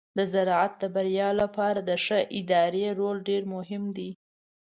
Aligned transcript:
د 0.17 0.19
زراعت 0.33 0.73
د 0.81 0.83
بریا 0.95 1.29
لپاره 1.41 1.79
د 1.89 1.91
ښه 2.05 2.19
ادارې 2.39 2.85
رول 2.99 3.17
ډیر 3.29 3.43
مهم 3.53 3.83
دی. 3.97 4.09